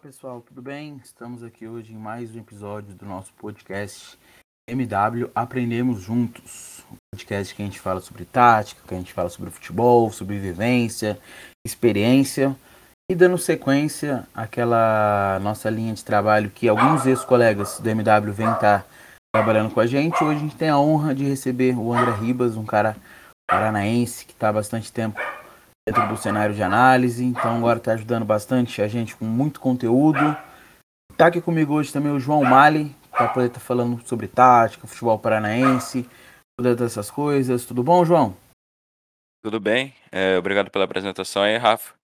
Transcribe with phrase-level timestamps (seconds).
[0.00, 0.98] pessoal, tudo bem?
[1.04, 4.18] Estamos aqui hoje em mais um episódio do nosso podcast
[4.66, 6.82] MW Aprendemos Juntos.
[6.90, 10.38] Um podcast que a gente fala sobre tática, que a gente fala sobre futebol, sobre
[10.38, 11.18] vivência,
[11.66, 12.56] experiência
[13.10, 18.86] e dando sequência àquela nossa linha de trabalho que alguns ex-colegas do MW vêm estar
[19.34, 20.24] trabalhando com a gente.
[20.24, 22.96] Hoje a gente tem a honra de receber o André Ribas, um cara
[23.46, 25.20] paranaense que está há bastante tempo
[25.86, 30.18] dentro do cenário de análise, então agora está ajudando bastante a gente com muito conteúdo.
[31.16, 34.86] Tá aqui comigo hoje também o João Mali, para poder estar tá falando sobre tática,
[34.86, 36.08] futebol paranaense,
[36.58, 37.64] todas essas coisas.
[37.64, 38.36] Tudo bom, João?
[39.42, 41.94] Tudo bem, é, obrigado pela apresentação aí, Rafa.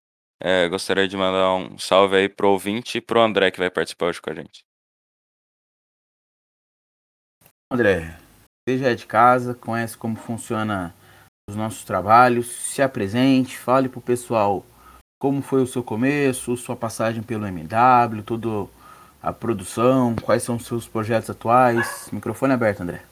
[0.42, 4.06] É, gostaria de mandar um salve aí pro ouvinte e pro André que vai participar
[4.06, 4.64] hoje com a gente.
[7.72, 8.18] André,
[8.68, 10.94] você já é de casa, conhece como funciona
[11.48, 14.64] os nossos trabalhos, se apresente, fale para o pessoal
[15.18, 18.68] como foi o seu começo, sua passagem pelo MW, toda
[19.22, 22.10] a produção, quais são os seus projetos atuais.
[22.12, 23.02] Microfone aberto, André.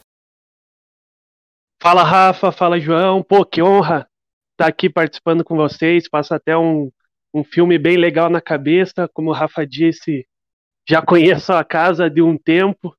[1.80, 4.08] Fala Rafa, fala João, pô, que honra
[4.52, 6.08] estar tá aqui participando com vocês.
[6.08, 6.90] Passa até um,
[7.32, 10.26] um filme bem legal na cabeça, como o Rafa disse,
[10.88, 12.96] já conheço a casa de um tempo,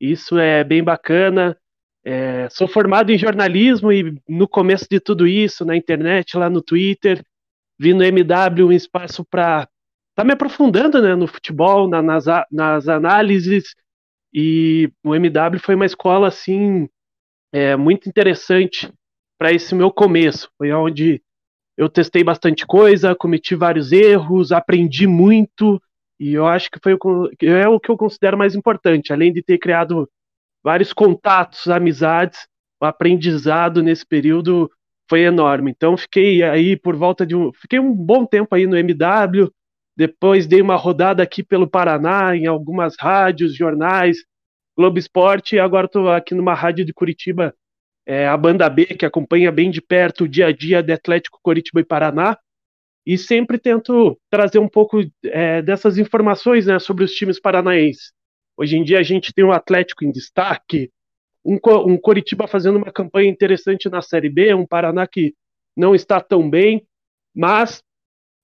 [0.00, 1.58] isso é bem bacana.
[2.04, 6.62] É, sou formado em jornalismo e no começo de tudo isso, na internet, lá no
[6.62, 7.22] Twitter,
[7.78, 9.68] vi no MW um espaço para
[10.14, 13.74] tá me aprofundando né, no futebol, na, nas, nas análises,
[14.34, 16.88] e o MW foi uma escola assim
[17.52, 18.92] é, muito interessante
[19.38, 20.50] para esse meu começo.
[20.58, 21.22] Foi onde
[21.76, 25.80] eu testei bastante coisa, cometi vários erros, aprendi muito,
[26.18, 29.40] e eu acho que foi o, é o que eu considero mais importante, além de
[29.40, 30.10] ter criado
[30.68, 32.46] vários contatos, amizades,
[32.78, 34.70] o aprendizado nesse período
[35.08, 35.70] foi enorme.
[35.70, 39.50] Então fiquei aí por volta de um, fiquei um bom tempo aí no MW,
[39.96, 44.18] depois dei uma rodada aqui pelo Paraná em algumas rádios, jornais,
[44.76, 47.54] Globo Esporte e agora estou aqui numa rádio de Curitiba,
[48.06, 51.40] é, a Banda B, que acompanha bem de perto o dia a dia de Atlético
[51.42, 52.36] Curitiba e Paraná.
[53.06, 58.12] E sempre tento trazer um pouco é, dessas informações né, sobre os times paranaenses.
[58.58, 60.90] Hoje em dia a gente tem um Atlético em destaque,
[61.44, 65.32] um, um Coritiba fazendo uma campanha interessante na Série B, um Paraná que
[65.76, 66.84] não está tão bem,
[67.32, 67.80] mas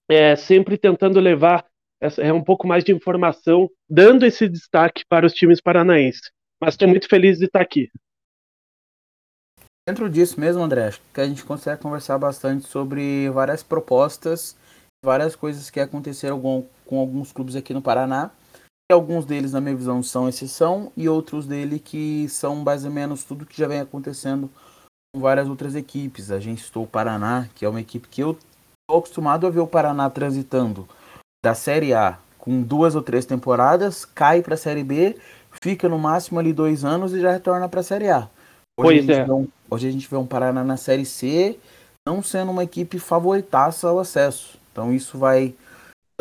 [0.09, 1.65] é, sempre tentando levar
[1.99, 6.31] essa, é, um pouco mais de informação, dando esse destaque para os times paranaenses.
[6.61, 7.91] Mas estou muito feliz de estar aqui.
[9.85, 14.55] Dentro disso mesmo, André, acho que a gente consegue conversar bastante sobre várias propostas,
[15.03, 18.31] várias coisas que aconteceram com, com alguns clubes aqui no Paraná
[18.91, 23.23] Alguns deles, na minha visão, são exceção e outros dele que são mais ou menos
[23.23, 24.49] tudo que já vem acontecendo
[25.13, 26.29] com várias outras equipes.
[26.29, 29.61] A gente estou o Paraná, que é uma equipe que eu estou acostumado a ver
[29.61, 30.87] o Paraná transitando
[31.43, 35.17] da Série A com duas ou três temporadas, cai para a Série B,
[35.63, 38.29] fica no máximo ali dois anos e já retorna para a Série A.
[38.79, 39.31] Hoje, pois a é.
[39.31, 41.57] Um, hoje a gente vê um Paraná na Série C,
[42.07, 44.59] não sendo uma equipe favoritaça ao acesso.
[44.71, 45.55] Então isso vai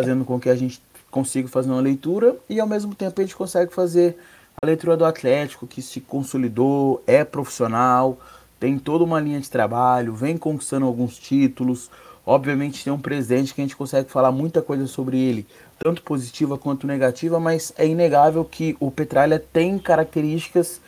[0.00, 0.81] fazendo com que a gente
[1.14, 4.16] consigo fazer uma leitura e ao mesmo tempo a gente consegue fazer
[4.60, 8.19] a leitura do Atlético que se consolidou, é profissional,
[8.58, 11.88] tem toda uma linha de trabalho, vem conquistando alguns títulos.
[12.26, 15.47] Obviamente tem um presente que a gente consegue falar muita coisa sobre ele,
[15.78, 20.81] tanto positiva quanto negativa, mas é inegável que o Petralha tem características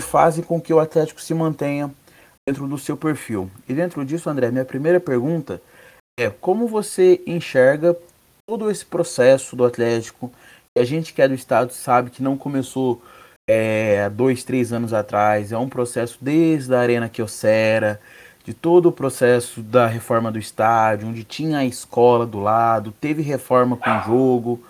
[0.00, 1.88] que fazem com que o Atlético se mantenha
[2.48, 3.48] dentro do seu perfil.
[3.68, 5.62] E dentro disso, André, minha primeira pergunta
[6.18, 7.96] é como você enxerga
[8.48, 10.32] todo esse processo do Atlético,
[10.74, 13.02] e a gente que é do estado sabe que não começou
[13.46, 18.00] é, dois, três anos atrás, é um processo desde a Arena Kiosera,
[18.42, 23.20] de todo o processo da reforma do estádio, onde tinha a escola do lado, teve
[23.20, 24.64] reforma com o jogo.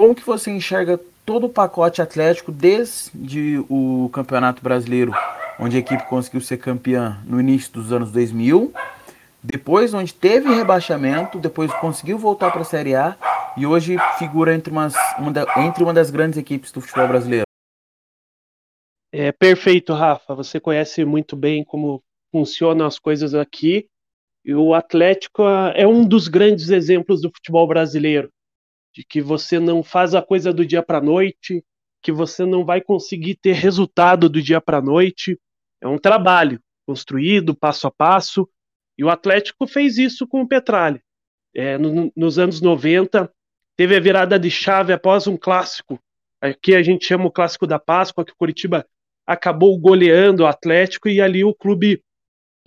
[0.00, 5.12] Como que você enxerga todo o pacote atlético desde o Campeonato Brasileiro,
[5.60, 8.72] onde a equipe conseguiu ser campeã no início dos anos 2000,
[9.46, 13.14] depois, onde teve rebaixamento, depois conseguiu voltar para a Série A
[13.58, 17.44] e hoje figura entre, umas, uma da, entre uma das grandes equipes do futebol brasileiro.
[19.12, 20.34] É perfeito, Rafa.
[20.34, 22.02] Você conhece muito bem como
[22.32, 23.86] funcionam as coisas aqui.
[24.46, 25.42] E o Atlético
[25.74, 28.30] é um dos grandes exemplos do futebol brasileiro,
[28.94, 31.62] de que você não faz a coisa do dia para noite,
[32.02, 35.38] que você não vai conseguir ter resultado do dia para noite.
[35.82, 38.48] É um trabalho construído passo a passo
[38.96, 41.02] e o Atlético fez isso com o Petralha.
[41.54, 43.30] É, no, nos anos 90,
[43.76, 46.00] teve a virada de chave após um clássico.
[46.40, 48.86] Aqui a gente chama o clássico da Páscoa, que o Curitiba
[49.26, 52.02] acabou goleando o Atlético e ali o clube,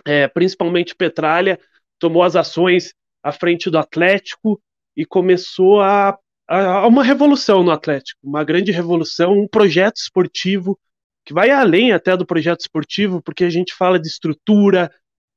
[0.04, 1.58] é, principalmente Petralha,
[1.98, 4.60] tomou as ações à frente do Atlético
[4.96, 10.78] e começou a, há uma revolução no Atlético, uma grande revolução, um projeto esportivo
[11.24, 14.90] que vai além até do projeto esportivo, porque a gente fala de estrutura,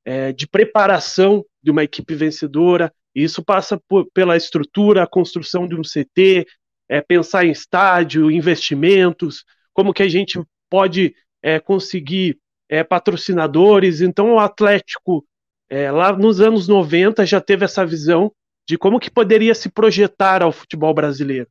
[0.05, 5.67] é, de preparação de uma equipe vencedora, e isso passa por, pela estrutura, a construção
[5.67, 6.45] de um CT,
[6.89, 12.37] é, pensar em estádio, investimentos, como que a gente pode é, conseguir
[12.69, 14.01] é, patrocinadores.
[14.01, 15.25] Então, o Atlético,
[15.69, 18.31] é, lá nos anos 90, já teve essa visão
[18.67, 21.47] de como que poderia se projetar ao futebol brasileiro,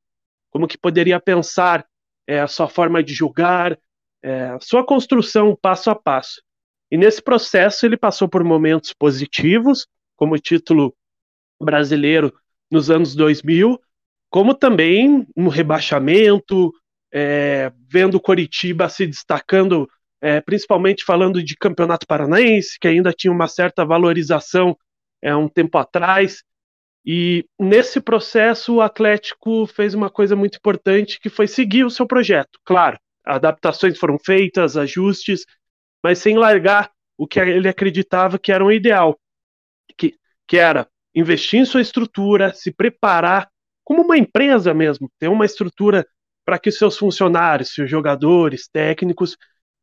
[0.50, 1.86] como que poderia pensar
[2.26, 3.78] é, a sua forma de jogar,
[4.22, 6.42] a sua construção passo a passo.
[6.90, 10.94] E nesse processo ele passou por momentos positivos, como o título
[11.60, 12.32] brasileiro
[12.70, 13.80] nos anos 2000,
[14.28, 16.72] como também um rebaixamento,
[17.12, 19.88] é, vendo o Coritiba se destacando,
[20.20, 24.76] é, principalmente falando de campeonato paranaense, que ainda tinha uma certa valorização
[25.22, 26.42] é, um tempo atrás.
[27.04, 32.06] E nesse processo o Atlético fez uma coisa muito importante que foi seguir o seu
[32.06, 32.58] projeto.
[32.64, 35.44] Claro, adaptações foram feitas, ajustes,
[36.02, 39.18] mas sem largar o que ele acreditava que era um ideal,
[39.96, 40.16] que,
[40.46, 43.48] que era investir em sua estrutura, se preparar
[43.84, 46.06] como uma empresa mesmo, ter uma estrutura
[46.44, 49.36] para que seus funcionários, seus jogadores, técnicos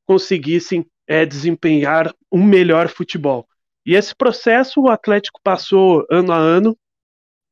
[0.06, 3.48] conseguissem é, desempenhar um melhor futebol.
[3.86, 6.78] E esse processo o Atlético passou ano a ano,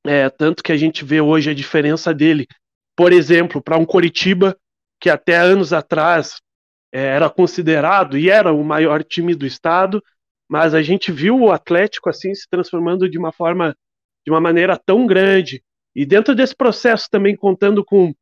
[0.06, 2.48] é, tanto que a gente vê hoje a diferença dele,
[2.96, 4.58] por exemplo, para um Coritiba
[5.00, 6.42] que até anos atrás
[6.98, 10.02] era considerado e era o maior time do estado,
[10.48, 13.76] mas a gente viu o Atlético assim se transformando de uma forma,
[14.26, 15.62] de uma maneira tão grande.
[15.94, 18.14] E dentro desse processo também contando com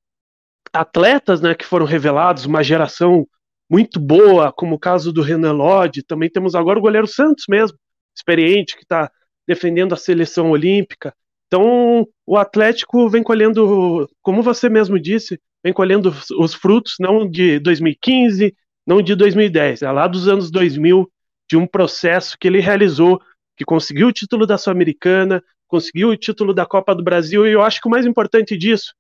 [0.71, 3.27] atletas, né, que foram revelados, uma geração
[3.69, 7.77] muito boa, como o caso do Renan Lodge, também temos agora o goleiro Santos mesmo,
[8.15, 9.11] experiente, que está
[9.47, 11.13] defendendo a seleção olímpica.
[11.47, 17.59] Então, o Atlético vem colhendo, como você mesmo disse, vem colhendo os frutos não de
[17.59, 18.55] 2015,
[18.85, 21.09] não de 2010, é lá dos anos 2000,
[21.49, 23.21] de um processo que ele realizou,
[23.55, 27.61] que conseguiu o título da Sul-Americana, conseguiu o título da Copa do Brasil, e eu
[27.61, 28.93] acho que o mais importante disso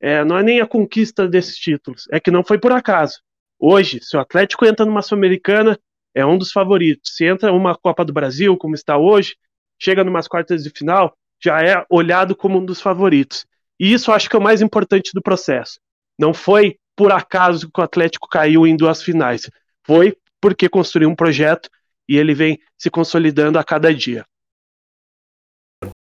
[0.00, 3.20] é, não é nem a conquista desses títulos, é que não foi por acaso.
[3.58, 5.78] Hoje, se o Atlético entra numa Sul-Americana,
[6.14, 7.14] é um dos favoritos.
[7.14, 9.36] Se entra uma Copa do Brasil, como está hoje,
[9.78, 13.46] chega numas quartas de final, já é olhado como um dos favoritos.
[13.78, 15.78] E isso acho que é o mais importante do processo.
[16.18, 19.50] Não foi por acaso que o Atlético caiu em duas finais.
[19.86, 21.70] Foi porque construiu um projeto
[22.06, 24.22] e ele vem se consolidando a cada dia.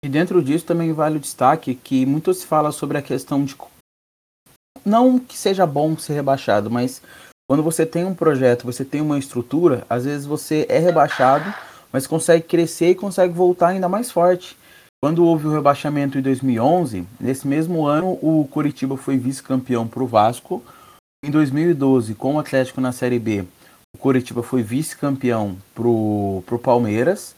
[0.03, 3.55] E dentro disso também vale o destaque que muito se fala sobre a questão de
[4.83, 7.01] não que seja bom ser rebaixado, mas
[7.49, 11.53] quando você tem um projeto, você tem uma estrutura, às vezes você é rebaixado,
[11.89, 14.57] mas consegue crescer e consegue voltar ainda mais forte.
[15.01, 20.05] Quando houve o rebaixamento em 2011, nesse mesmo ano o Curitiba foi vice-campeão para o
[20.05, 20.61] Vasco.
[21.23, 23.45] Em 2012, com o Atlético na Série B,
[23.94, 27.35] o Curitiba foi vice-campeão para o Palmeiras.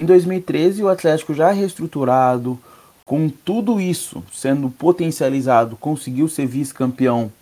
[0.00, 2.56] Em 2013, o Atlético já reestruturado,
[3.04, 7.32] com tudo isso sendo potencializado, conseguiu ser vice-campeão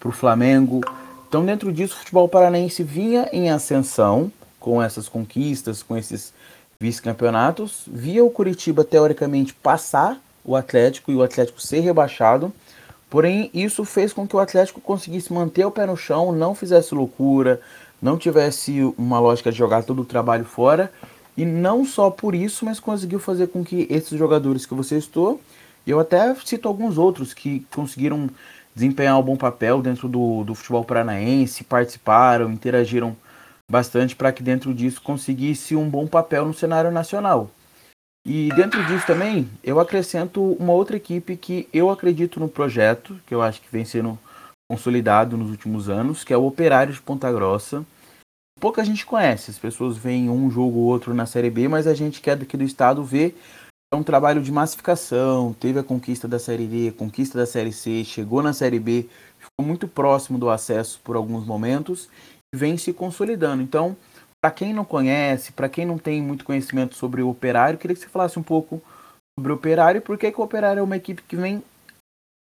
[0.00, 0.80] para o Flamengo.
[1.28, 6.32] Então, dentro disso, o futebol paranaense vinha em ascensão com essas conquistas, com esses
[6.80, 12.50] vice-campeonatos, via o Curitiba teoricamente passar o Atlético e o Atlético ser rebaixado.
[13.12, 16.94] Porém, isso fez com que o Atlético conseguisse manter o pé no chão, não fizesse
[16.94, 17.60] loucura,
[18.00, 20.90] não tivesse uma lógica de jogar todo o trabalho fora.
[21.36, 25.38] E não só por isso, mas conseguiu fazer com que esses jogadores que você estou,
[25.86, 28.30] eu até cito alguns outros que conseguiram
[28.74, 33.14] desempenhar um bom papel dentro do, do futebol paranaense, participaram, interagiram
[33.70, 37.50] bastante para que dentro disso conseguisse um bom papel no cenário nacional.
[38.24, 43.34] E dentro disso também, eu acrescento uma outra equipe que eu acredito no projeto, que
[43.34, 44.18] eu acho que vem sendo
[44.70, 47.84] consolidado nos últimos anos, que é o Operário de Ponta Grossa.
[48.60, 51.94] Pouca gente conhece, as pessoas veem um jogo ou outro na Série B, mas a
[51.94, 53.34] gente que é daqui do estado vê
[53.92, 58.04] é um trabalho de massificação, teve a conquista da Série D, conquista da Série C,
[58.04, 59.06] chegou na Série B,
[59.38, 62.08] ficou muito próximo do acesso por alguns momentos
[62.54, 63.62] vem se consolidando.
[63.62, 63.96] Então,
[64.42, 68.02] para quem não conhece, para quem não tem muito conhecimento sobre o Operário, queria que
[68.02, 68.82] você falasse um pouco
[69.38, 71.62] sobre o Operário e por que, que o Operário é uma equipe que vem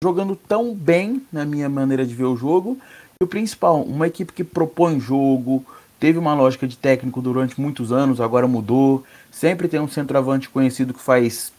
[0.01, 2.79] jogando tão bem, na minha maneira de ver o jogo.
[3.21, 5.65] E o principal, uma equipe que propõe jogo,
[5.99, 9.03] teve uma lógica de técnico durante muitos anos, agora mudou.
[9.29, 11.51] Sempre tem um centroavante conhecido que faz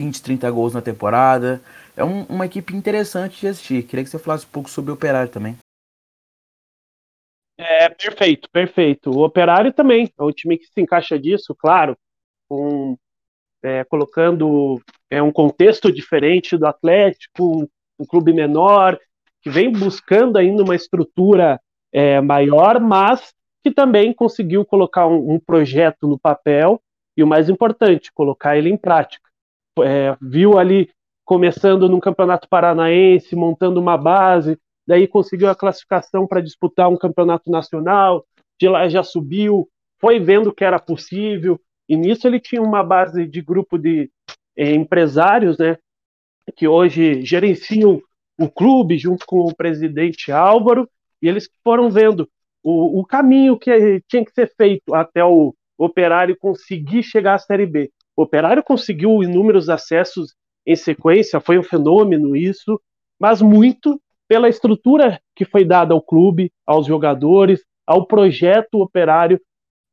[0.00, 1.60] 20, 30 gols na temporada.
[1.96, 3.82] É um, uma equipe interessante de assistir.
[3.82, 5.56] Queria que você falasse um pouco sobre o Operário também.
[7.56, 9.10] É, perfeito, perfeito.
[9.10, 11.96] O Operário também é um time que se encaixa disso, claro,
[12.48, 12.96] com,
[13.62, 14.80] é, colocando
[15.10, 17.68] é um contexto diferente do Atlético, um,
[17.98, 18.98] um clube menor,
[19.40, 21.60] que vem buscando ainda uma estrutura
[21.92, 23.32] é, maior, mas
[23.62, 26.80] que também conseguiu colocar um, um, projeto no papel
[27.16, 29.30] e o mais importante, colocar ele em prática.
[29.80, 30.90] É, viu ali
[31.24, 37.50] começando no Campeonato Paranaense, montando uma base, daí conseguiu a classificação para disputar um campeonato
[37.50, 38.24] nacional,
[38.60, 39.68] de lá já subiu,
[40.00, 44.10] foi vendo que era possível, e nisso ele tinha uma base de grupo de
[44.56, 45.76] eh, empresários, né,
[46.56, 48.00] que hoje gerenciam
[48.38, 50.88] o clube junto com o presidente Álvaro,
[51.22, 52.28] e eles foram vendo
[52.62, 57.66] o, o caminho que tinha que ser feito até o Operário conseguir chegar à Série
[57.66, 57.90] B.
[58.16, 62.80] O Operário conseguiu inúmeros acessos em sequência, foi um fenômeno isso,
[63.18, 69.40] mas muito pela estrutura que foi dada ao clube, aos jogadores, ao projeto operário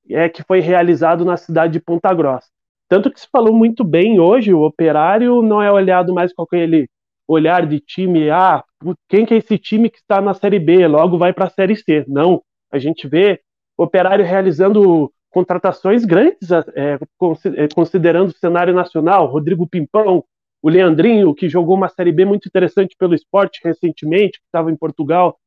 [0.10, 2.48] é, que foi realizado na cidade de Ponta Grossa.
[2.90, 6.90] Tanto que se falou muito bem hoje, o operário não é olhado mais com aquele
[7.28, 8.64] olhar de time, ah,
[9.08, 11.76] quem que é esse time que está na Série B, logo vai para a Série
[11.76, 12.04] C.
[12.08, 13.40] Não, a gente vê
[13.78, 17.00] o operário realizando contratações grandes, é,
[17.56, 20.26] é considerando o cenário nacional, Rodrigo Pimpão,
[20.62, 24.76] o Leandrinho, que jogou uma Série B muito interessante pelo esporte recentemente, que estava em
[24.76, 25.38] Portugal,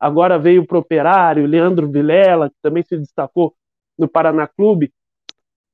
[0.00, 3.54] agora veio para o Operário, Leandro Vilela, que também se destacou
[3.98, 4.92] no Paraná Clube.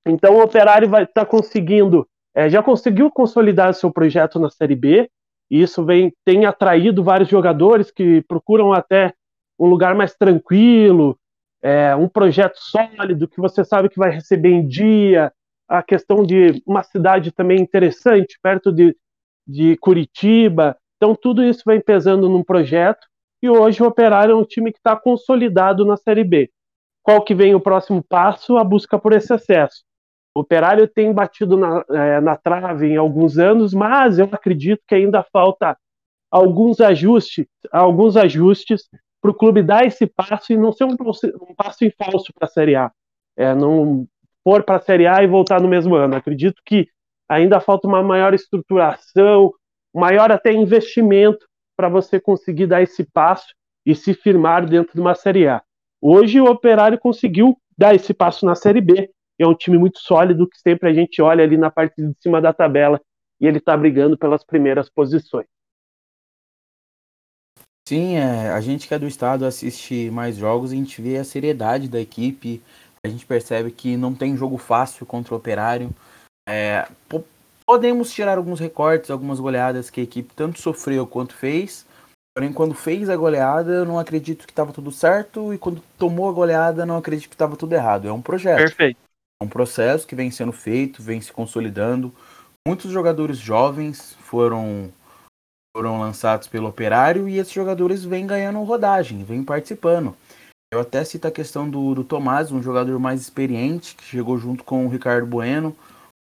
[0.06, 4.76] Então o Operário vai estar tá conseguindo, é, já conseguiu consolidar seu projeto na Série
[4.76, 5.10] B,
[5.50, 9.14] e isso vem, tem atraído vários jogadores que procuram até
[9.58, 11.18] um lugar mais tranquilo,
[11.62, 15.32] é, um projeto sólido, que você sabe que vai receber em dia,
[15.70, 18.96] a questão de uma cidade também interessante, perto de,
[19.46, 20.76] de Curitiba.
[20.96, 23.06] Então, tudo isso vem pesando num projeto.
[23.40, 26.50] E hoje o Operário é um time que está consolidado na Série B.
[27.04, 28.58] Qual que vem o próximo passo?
[28.58, 29.84] A busca por esse acesso.
[30.36, 34.96] O Operário tem batido na, é, na trave em alguns anos, mas eu acredito que
[34.96, 35.78] ainda falta
[36.32, 38.88] alguns ajustes, alguns ajustes
[39.22, 40.96] para o clube dar esse passo e não ser um,
[41.48, 42.90] um passo em falso para a Série A.
[43.36, 44.06] É, não,
[44.44, 46.16] for para a Série A e voltar no mesmo ano.
[46.16, 46.88] Acredito que
[47.28, 49.52] ainda falta uma maior estruturação,
[49.94, 53.54] maior até investimento para você conseguir dar esse passo
[53.86, 55.62] e se firmar dentro de uma Série A.
[56.00, 59.10] Hoje o Operário conseguiu dar esse passo na Série B.
[59.38, 62.40] É um time muito sólido que sempre a gente olha ali na parte de cima
[62.40, 63.00] da tabela
[63.40, 65.46] e ele está brigando pelas primeiras posições.
[67.88, 71.24] Sim, é, a gente que é do estado assiste mais jogos a gente vê a
[71.24, 72.62] seriedade da equipe,
[73.04, 75.90] a gente percebe que não tem jogo fácil contra o Operário.
[76.48, 76.86] É,
[77.64, 81.86] podemos tirar alguns recortes, algumas goleadas que a equipe tanto sofreu quanto fez.
[82.34, 85.52] Porém, quando fez a goleada, eu não acredito que estava tudo certo.
[85.52, 88.06] E quando tomou a goleada, não acredito que estava tudo errado.
[88.06, 88.58] É um projeto.
[88.58, 88.98] Perfeito.
[89.40, 92.14] É um processo que vem sendo feito, vem se consolidando.
[92.66, 94.92] Muitos jogadores jovens foram
[95.74, 100.16] foram lançados pelo Operário e esses jogadores vêm ganhando rodagem, vêm participando.
[100.72, 104.62] Eu até cito a questão do, do Tomás, um jogador mais experiente, que chegou junto
[104.62, 105.74] com o Ricardo Bueno,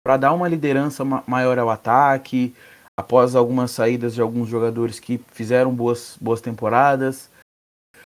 [0.02, 2.56] para dar uma liderança maior ao ataque,
[2.98, 7.30] após algumas saídas de alguns jogadores que fizeram boas, boas temporadas.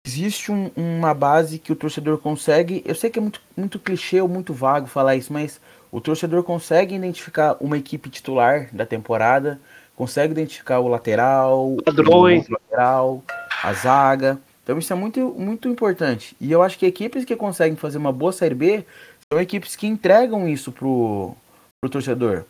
[0.07, 2.83] Existe um, uma base que o torcedor consegue.
[2.85, 5.59] Eu sei que é muito, muito clichê ou muito vago falar isso, mas
[5.91, 9.59] o torcedor consegue identificar uma equipe titular da temporada,
[9.97, 12.47] consegue identificar o lateral, Padrões.
[12.51, 13.25] o lateral,
[13.63, 14.39] a zaga.
[14.69, 16.37] Então isso é muito, muito importante.
[16.39, 18.85] E eu acho que equipes que conseguem fazer uma boa Série B
[19.33, 21.35] são equipes que entregam isso pro,
[21.81, 22.45] pro torcedor.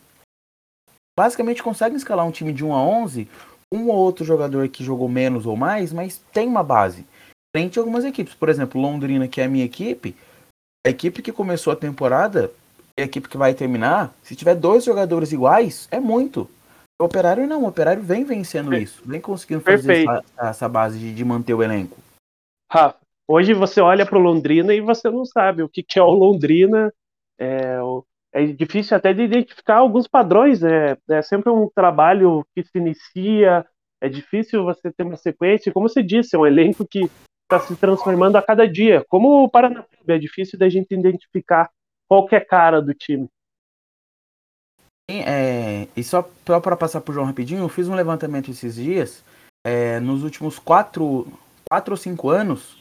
[1.17, 3.25] Basicamente conseguem escalar um time de 1 a 11,
[3.73, 7.07] um ou outro jogador que jogou menos ou mais, mas tem uma base.
[7.55, 8.33] Frente a algumas equipes.
[8.33, 10.13] Por exemplo, Londrina, que é a minha equipe,
[10.85, 12.51] a equipe que começou a temporada
[12.97, 16.49] e a equipe que vai terminar, se tiver dois jogadores iguais, é muito.
[17.01, 21.13] O Operário não, o Operário vem vencendo isso, vem conseguindo fazer essa, essa, base de,
[21.13, 22.08] de manter o elenco.
[22.71, 26.03] Rafa, hoje você olha para o Londrina e você não sabe o que, que é
[26.03, 26.93] o Londrina.
[27.39, 27.79] É,
[28.31, 30.61] é, difícil até de identificar alguns padrões.
[30.61, 33.65] É, é sempre um trabalho que se inicia,
[33.99, 35.71] é difícil você ter uma sequência.
[35.73, 37.09] Como você disse, é um elenco que
[37.43, 39.03] está se transformando a cada dia.
[39.09, 41.69] Como o Paraná, é difícil da gente identificar
[42.07, 43.27] qualquer cara do time.
[45.09, 46.21] É, e só
[46.61, 49.23] para passar por João rapidinho, eu fiz um levantamento esses dias.
[49.65, 51.27] É, nos últimos quatro,
[51.71, 52.77] 4 ou 5 anos,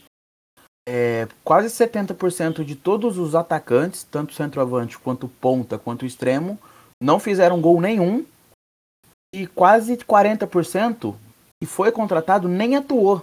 [0.88, 6.58] é, quase 70% de todos os atacantes, tanto centroavante quanto ponta quanto extremo,
[7.02, 8.24] não fizeram gol nenhum.
[9.34, 11.14] E quase 40%
[11.62, 13.22] que foi contratado nem atuou.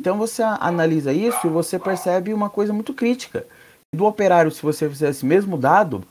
[0.00, 3.46] Então você analisa isso e você percebe uma coisa muito crítica.
[3.94, 6.04] Do operário, se você fizesse esse mesmo dado,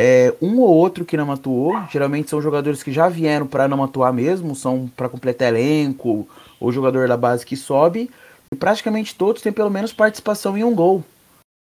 [0.00, 3.84] É, um ou outro que não atuou, geralmente são jogadores que já vieram para não
[3.84, 6.26] atuar mesmo, são para completar elenco,
[6.58, 8.10] ou jogador da base que sobe,
[8.52, 11.02] e praticamente todos têm pelo menos participação em um gol.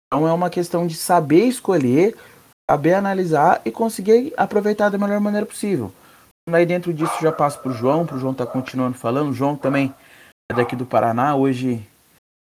[0.08, 2.16] Então é uma questão de saber escolher,
[2.70, 5.92] saber analisar e conseguir aproveitar da melhor maneira possível.
[6.50, 9.30] Aí dentro disso já passo para o João, para o João tá continuando falando.
[9.30, 9.94] O João também
[10.50, 11.86] é daqui do Paraná, hoje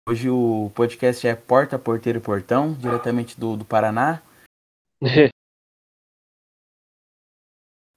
[0.10, 4.22] Hoje o podcast é Porta, Porteiro e Portão, diretamente do, do Paraná.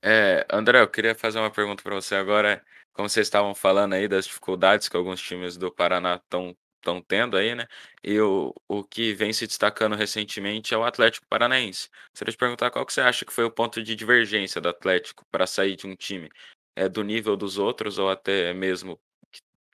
[0.02, 2.64] É, André, eu queria fazer uma pergunta para você agora.
[2.92, 7.36] Como vocês estavam falando aí das dificuldades que alguns times do Paraná estão estão tendo
[7.36, 7.66] aí, né?
[8.02, 11.90] E o, o que vem se destacando recentemente é o Atlético Paranaense.
[12.14, 15.24] Seria te perguntar qual que você acha que foi o ponto de divergência do Atlético
[15.30, 16.30] para sair de um time
[16.76, 18.98] é do nível dos outros ou até mesmo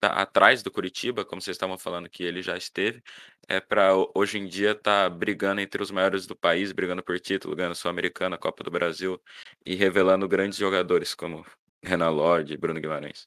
[0.00, 3.02] tá atrás do Curitiba, como vocês estavam falando que ele já esteve,
[3.48, 7.56] é para hoje em dia tá brigando entre os maiores do país, brigando por título,
[7.56, 9.20] ganhando Sul-Americana, Copa do Brasil
[9.64, 11.46] e revelando grandes jogadores como
[11.82, 13.26] Renan Lodge e Bruno Guimarães.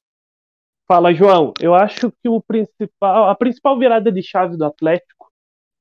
[0.88, 1.54] Fala, João.
[1.60, 5.32] Eu acho que o principal, a principal virada de chave do Atlético,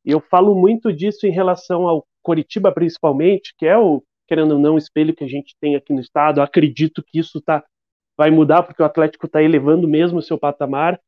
[0.04, 4.58] e eu falo muito disso em relação ao Coritiba principalmente, que é o, querendo ou
[4.58, 6.40] não, o espelho que a gente tem aqui no estado.
[6.40, 7.64] Eu acredito que isso tá
[8.18, 11.00] vai mudar porque o Atlético está elevando mesmo o seu patamar,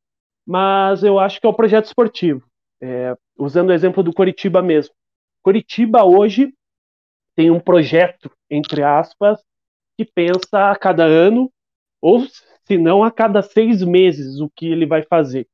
[0.47, 2.49] mas eu acho que é o projeto esportivo.
[2.81, 4.95] É, usando o exemplo do Coritiba mesmo.
[5.43, 6.55] Coritiba hoje
[7.35, 9.43] tem um projeto, entre aspas,
[10.01, 11.53] que pensa a cada ano,
[12.01, 12.25] ou
[12.65, 15.47] se não a cada seis meses, o que ele vai fazer.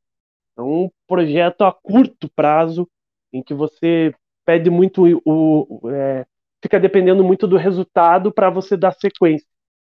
[0.56, 2.88] É um projeto a curto prazo,
[3.32, 6.24] em que você pede muito, o é,
[6.62, 9.48] fica dependendo muito do resultado para você dar sequência.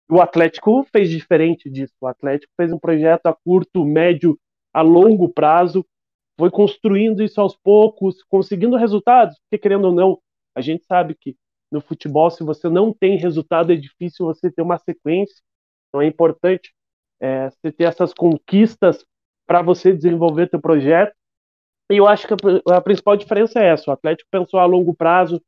[0.09, 1.93] O Atlético fez diferente disso.
[2.01, 4.37] O Atlético fez um projeto a curto, médio,
[4.73, 5.85] a longo prazo,
[6.37, 10.19] foi construindo isso aos poucos, conseguindo resultados, porque querendo ou não,
[10.53, 11.37] a gente sabe que
[11.71, 15.41] no futebol, se você não tem resultado, é difícil você ter uma sequência.
[15.87, 16.73] Então é importante
[17.21, 19.05] é, você ter essas conquistas
[19.47, 21.13] para você desenvolver seu projeto.
[21.89, 24.93] E eu acho que a, a principal diferença é essa: o Atlético pensou a longo
[24.93, 25.41] prazo,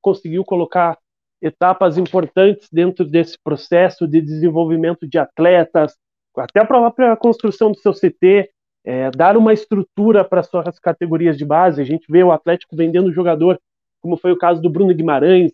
[0.00, 0.98] conseguiu colocar
[1.42, 5.96] etapas importantes dentro desse processo de desenvolvimento de atletas,
[6.36, 8.50] até a própria construção do seu CT,
[8.84, 11.80] é, dar uma estrutura para suas categorias de base.
[11.80, 13.60] A gente vê o Atlético vendendo jogador,
[14.00, 15.52] como foi o caso do Bruno Guimarães,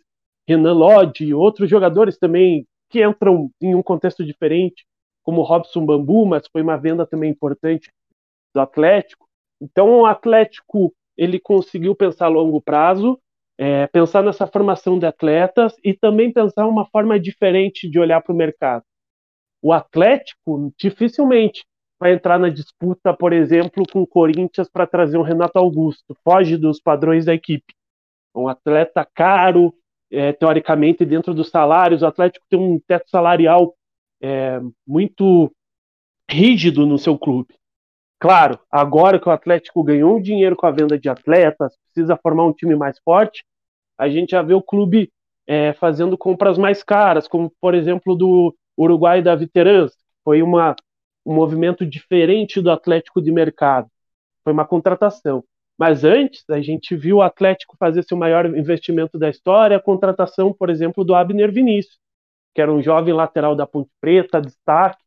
[0.51, 4.85] Renan Lodge e outros jogadores também que entram em um contexto diferente,
[5.23, 7.93] como Robson Bambu, mas foi uma venda também importante
[8.53, 9.29] do Atlético.
[9.61, 13.17] Então o Atlético ele conseguiu pensar a longo prazo,
[13.57, 18.33] é, pensar nessa formação de atletas e também pensar uma forma diferente de olhar para
[18.33, 18.83] o mercado.
[19.63, 21.65] O Atlético dificilmente
[22.01, 26.57] vai entrar na disputa, por exemplo, com o Corinthians para trazer um Renato Augusto, foge
[26.57, 27.75] dos padrões da equipe.
[28.35, 29.75] Um atleta caro,
[30.11, 33.75] é, teoricamente, dentro dos salários, o Atlético tem um teto salarial
[34.21, 35.51] é, muito
[36.29, 37.55] rígido no seu clube.
[38.19, 42.53] Claro, agora que o Atlético ganhou dinheiro com a venda de atletas, precisa formar um
[42.53, 43.45] time mais forte,
[43.97, 45.11] a gente já vê o clube
[45.47, 49.93] é, fazendo compras mais caras, como por exemplo do Uruguai da Veterans,
[50.23, 50.77] foi uma,
[51.25, 53.89] um movimento diferente do Atlético de mercado,
[54.45, 55.43] foi uma contratação.
[55.81, 60.53] Mas antes, a gente viu o Atlético fazer seu maior investimento da história, a contratação,
[60.53, 61.99] por exemplo, do Abner Vinícius,
[62.55, 65.03] que era um jovem lateral da Ponte Preta, destaque.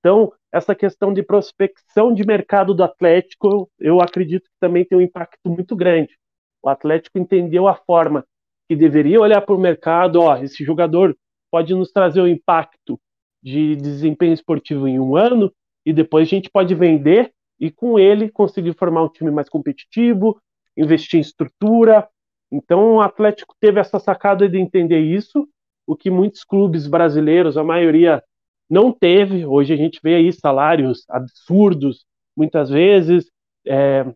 [0.00, 5.00] Então, essa questão de prospecção de mercado do Atlético, eu acredito que também tem um
[5.00, 6.14] impacto muito grande.
[6.62, 8.22] O Atlético entendeu a forma
[8.68, 11.16] que deveria olhar para o mercado, ó, esse jogador
[11.50, 13.00] pode nos trazer um impacto
[13.42, 15.50] de desempenho esportivo em um ano
[15.86, 20.40] e depois a gente pode vender e com ele conseguir formar um time mais competitivo,
[20.76, 22.08] investir em estrutura.
[22.50, 25.48] Então o Atlético teve essa sacada de entender isso,
[25.86, 28.22] o que muitos clubes brasileiros, a maioria
[28.68, 29.44] não teve.
[29.46, 32.04] Hoje a gente vê aí salários absurdos,
[32.36, 33.30] muitas vezes,
[33.66, 34.06] é,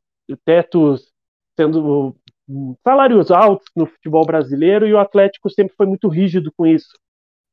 [0.44, 1.10] tetos
[1.56, 2.16] sendo
[2.82, 6.92] salários altos no futebol brasileiro e o Atlético sempre foi muito rígido com isso.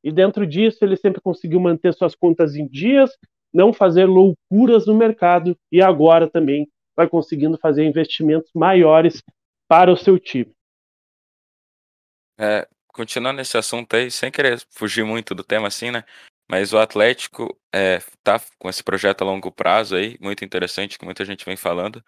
[0.03, 3.11] E dentro disso, ele sempre conseguiu manter suas contas em dias,
[3.53, 9.23] não fazer loucuras no mercado e agora também vai conseguindo fazer investimentos maiores
[9.67, 10.51] para o seu time.
[12.37, 16.03] É, continuando nesse assunto aí, sem querer fugir muito do tema assim, né?
[16.49, 21.05] Mas o Atlético é, tá com esse projeto a longo prazo aí, muito interessante, que
[21.05, 22.03] muita gente vem falando.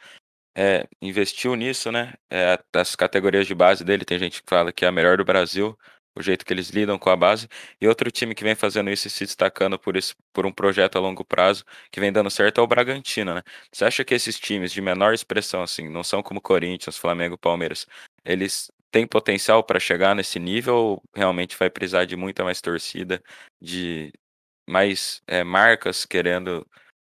[0.57, 4.83] É, investiu nisso, né, eh, as categorias de base dele, tem gente que fala que
[4.83, 5.79] é a melhor do Brasil,
[6.15, 7.47] o jeito que eles lidam com a base,
[7.79, 10.97] e outro time que vem fazendo isso e se destacando por isso por um projeto
[10.97, 13.41] a longo prazo, que vem dando certo é o Bragantino, né.
[13.71, 17.87] Você acha que esses times de menor expressão, assim, não são como Corinthians, Flamengo, Palmeiras,
[18.25, 23.21] eles tem potencial para chegar nesse nível ou realmente vai precisar de muita mais torcida,
[23.61, 24.11] de
[24.69, 26.65] mais é, marcas querendo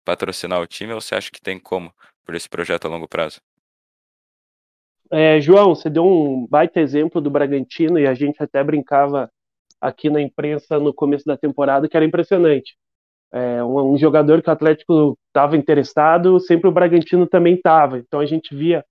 [0.05, 1.93] patrocinar o time, ou você acha que tem como
[2.25, 3.41] por esse projeto a longo prazo?
[5.11, 9.29] É, João, você deu um baita exemplo do Bragantino e a gente até brincava
[9.79, 12.77] aqui na imprensa no começo da temporada que era impressionante.
[13.33, 17.97] É, um, um, jogador que o Atlético estava interessado, sempre o Bragantino também estava.
[17.99, 18.85] Então a gente via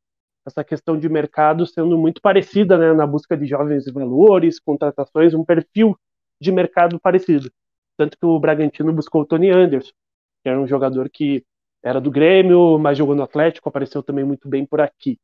[0.46, 5.44] essa questão de mercado sendo muito parecida né, na busca de jovens valores, contratações, um
[5.44, 5.96] perfil
[6.40, 7.50] de mercado parecido.
[7.96, 9.92] Tanto que o Bragantino buscou o Tony Anderson,
[10.42, 11.44] que era um jogador que
[11.82, 15.18] era do Grêmio, mas jogou no Atlético, apareceu também muito bem por aqui.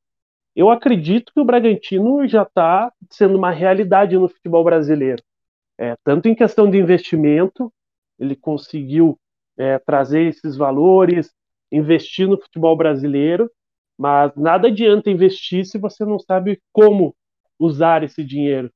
[0.56, 5.22] Eu acredito que o Bragantino já está sendo uma realidade no futebol brasileiro.
[5.78, 7.70] É, tanto em questão de investimento,
[8.18, 9.18] ele conseguiu
[9.58, 11.30] é, trazer esses valores,
[11.70, 13.50] investir no futebol brasileiro,
[13.98, 17.14] mas nada adianta investir se você não sabe como
[17.58, 18.70] usar esse dinheiro.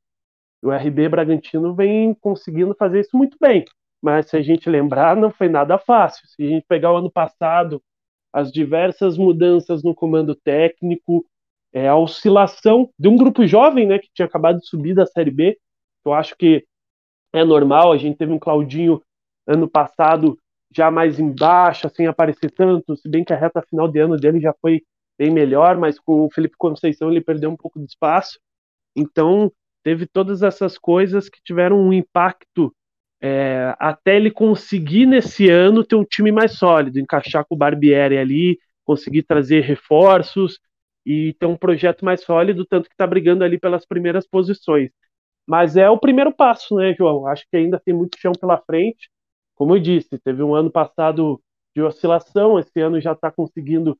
[0.62, 3.64] O RB Bragantino vem conseguindo fazer isso muito bem,
[4.02, 6.28] mas se a gente lembrar, não foi nada fácil.
[6.28, 7.82] Se a gente pegar o ano passado,
[8.30, 11.24] as diversas mudanças no comando técnico,
[11.72, 15.30] é, a oscilação de um grupo jovem, né, que tinha acabado de subir da Série
[15.30, 15.58] B,
[16.04, 16.64] eu acho que
[17.32, 17.92] é normal.
[17.92, 19.02] A gente teve um Claudinho
[19.46, 20.38] ano passado
[20.74, 24.40] já mais embaixo, sem aparecer tanto, se bem que a reta final de ano dele
[24.40, 24.82] já foi
[25.18, 28.38] bem melhor, mas com o Felipe Conceição ele perdeu um pouco de espaço.
[28.96, 29.52] Então,
[29.82, 32.74] teve todas essas coisas que tiveram um impacto
[33.20, 38.16] é, até ele conseguir nesse ano ter um time mais sólido, encaixar com o Barbieri
[38.16, 40.58] ali, conseguir trazer reforços
[41.10, 44.90] e ter um projeto mais sólido, tanto que está brigando ali pelas primeiras posições.
[45.44, 47.26] Mas é o primeiro passo, né, João?
[47.26, 49.10] Acho que ainda tem muito chão pela frente.
[49.56, 51.42] Como eu disse, teve um ano passado
[51.74, 53.98] de oscilação, esse ano já está conseguindo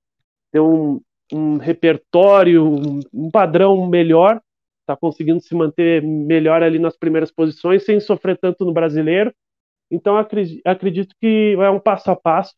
[0.53, 1.01] ter um,
[1.33, 4.41] um repertório, um, um padrão melhor,
[4.81, 9.35] está conseguindo se manter melhor ali nas primeiras posições, sem sofrer tanto no brasileiro.
[9.91, 12.55] Então, acredito, que é um passo a passo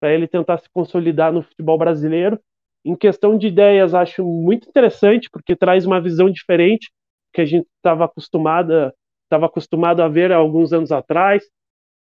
[0.00, 2.40] para ele tentar se consolidar no futebol brasileiro.
[2.84, 6.90] Em questão de ideias, acho muito interessante, porque traz uma visão diferente
[7.32, 11.44] que a gente estava acostumada estava acostumado a ver há alguns anos atrás.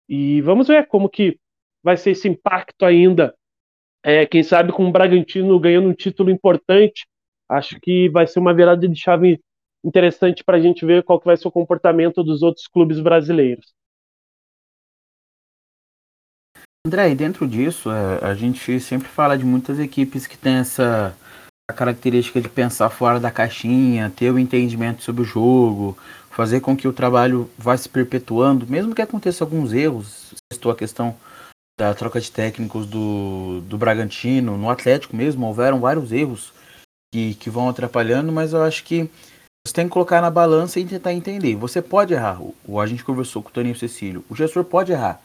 [0.08, 1.38] E vamos ver como que
[1.82, 3.34] vai ser esse impacto ainda
[4.06, 7.08] é, quem sabe com o Bragantino ganhando um título importante,
[7.48, 9.40] acho que vai ser uma virada de chave
[9.84, 13.74] interessante para a gente ver qual que vai ser o comportamento dos outros clubes brasileiros.
[16.86, 21.16] André, e dentro disso, é, a gente sempre fala de muitas equipes que têm essa
[21.74, 25.98] característica de pensar fora da caixinha, ter o entendimento sobre o jogo,
[26.30, 30.32] fazer com que o trabalho vá se perpetuando, mesmo que aconteça alguns erros.
[30.52, 31.16] Estou a questão
[31.76, 36.52] da troca de técnicos do, do Bragantino, no Atlético mesmo, houveram vários erros
[37.12, 39.10] que, que vão atrapalhando, mas eu acho que
[39.66, 41.56] você tem que colocar na balança e tentar entender.
[41.56, 45.20] Você pode errar, o, a gente conversou com o Toninho Cecílio, o gestor pode errar,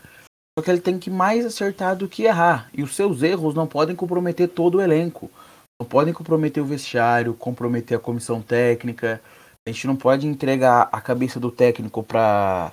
[0.61, 3.65] só que ele tem que mais acertar do que errar, e os seus erros não
[3.65, 5.29] podem comprometer todo o elenco,
[5.81, 9.19] não podem comprometer o vestiário, comprometer a comissão técnica,
[9.67, 12.71] a gente não pode entregar a cabeça do técnico para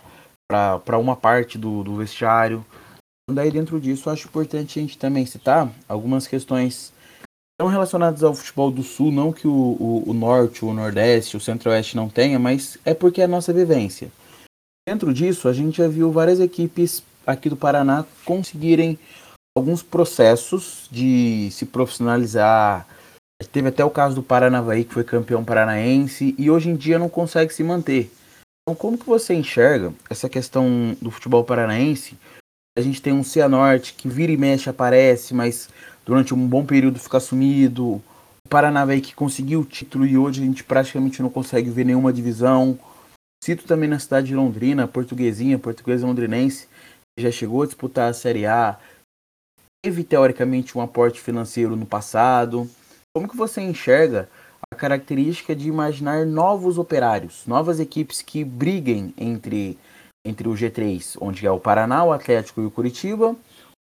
[0.98, 2.64] uma parte do, do vestiário,
[3.30, 6.94] Daí dentro disso, acho importante a gente também citar algumas questões
[7.60, 11.40] não relacionadas ao futebol do Sul, não que o, o, o Norte, o Nordeste, o
[11.40, 14.10] Centro-Oeste não tenha, mas é porque é a nossa vivência.
[14.88, 18.98] Dentro disso, a gente já viu várias equipes aqui do Paraná conseguirem
[19.56, 22.86] alguns processos de se profissionalizar.
[23.52, 27.08] Teve até o caso do Paranavaí, que foi campeão paranaense, e hoje em dia não
[27.08, 28.10] consegue se manter.
[28.62, 32.16] Então, como que você enxerga essa questão do futebol paranaense
[32.78, 35.68] a gente tem um Cianorte que vira e mexe aparece, mas
[36.06, 37.84] durante um bom período fica sumido.
[37.86, 42.12] O Paranavaí que conseguiu o título e hoje a gente praticamente não consegue ver nenhuma
[42.12, 42.78] divisão.
[43.42, 46.68] Cito também na cidade de Londrina, a portuguesinha, portuguesa londrinense,
[47.20, 48.78] já chegou a disputar a Série A.
[49.84, 52.68] Teve teoricamente um aporte financeiro no passado.
[53.14, 54.28] Como que você enxerga
[54.72, 59.78] a característica de imaginar novos operários, novas equipes que briguem entre
[60.26, 63.34] entre o G3, onde é o Paraná, o Atlético e o Curitiba.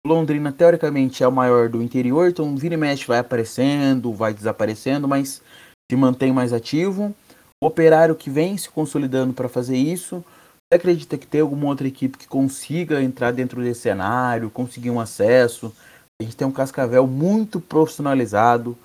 [0.05, 5.07] Londrina, teoricamente, é o maior do interior, então vira e mexe vai aparecendo, vai desaparecendo,
[5.07, 5.41] mas
[5.89, 7.15] se mantém mais ativo.
[7.63, 10.23] O operário que vem se consolidando para fazer isso.
[10.67, 14.99] Você acredita que tem alguma outra equipe que consiga entrar dentro desse cenário, conseguir um
[14.99, 15.71] acesso?
[16.19, 18.75] A gente tem um Cascavel muito profissionalizado,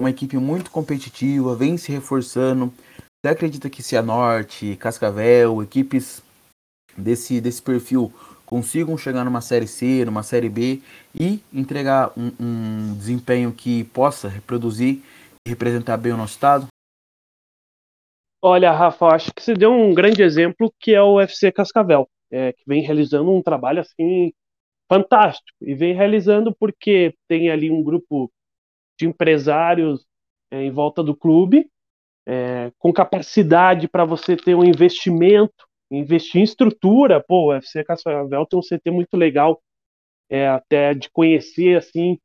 [0.00, 2.72] uma equipe muito competitiva, vem se reforçando.
[3.22, 6.20] Você acredita que Cianorte, Cascavel, equipes
[6.98, 8.12] desse, desse perfil
[8.44, 10.82] consigam chegar numa série C, numa série B
[11.14, 15.00] e entregar um, um desempenho que possa reproduzir
[15.46, 16.66] e representar bem o nosso estado?
[18.42, 22.52] Olha, Rafa, acho que você deu um grande exemplo que é o UFC Cascavel, é,
[22.52, 24.32] que vem realizando um trabalho assim
[24.90, 28.32] fantástico e vem realizando porque tem ali um grupo
[28.98, 30.06] de empresários
[30.50, 31.68] é, em volta do clube
[32.26, 37.22] é, com capacidade para você ter um investimento, investir em estrutura.
[37.26, 39.60] Pô, o UFC Cascavel tem um CT muito legal,
[40.30, 42.18] é, até de conhecer assim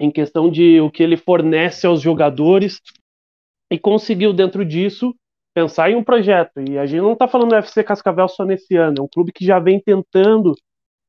[0.00, 2.80] em questão de o que ele fornece aos jogadores
[3.70, 5.14] e conseguiu dentro disso
[5.54, 6.60] pensar em um projeto.
[6.68, 9.32] E a gente não está falando do FC Cascavel só nesse ano, é um clube
[9.32, 10.54] que já vem tentando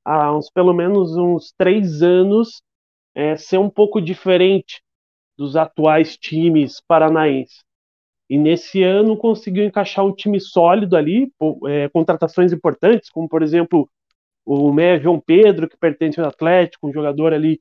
[0.06, 2.62] há uns pelo menos uns três anos
[3.16, 4.82] é, ser um pouco diferente
[5.38, 7.64] dos atuais times paranaenses.
[8.30, 11.32] E nesse ano conseguiu encaixar um time sólido ali,
[11.68, 13.90] é, contratações importantes, como por exemplo
[14.46, 17.60] o Meia João Pedro, que pertence ao Atlético, um jogador ali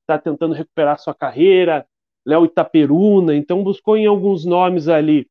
[0.00, 1.86] está tentando recuperar sua carreira,
[2.28, 5.26] Léo Itaperuna, então buscou em alguns nomes ali